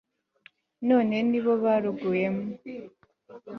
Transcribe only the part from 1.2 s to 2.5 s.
ni bo baruguyemo